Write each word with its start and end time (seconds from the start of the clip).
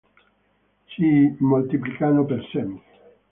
Si 0.93 1.11
moltiplicano 1.41 2.25
per 2.25 2.43
semi. 2.51 2.81